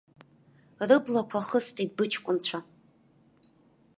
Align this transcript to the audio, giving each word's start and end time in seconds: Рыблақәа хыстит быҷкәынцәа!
Рыблақәа 0.87 1.47
хыстит 1.47 1.91
быҷкәынцәа! 1.97 2.59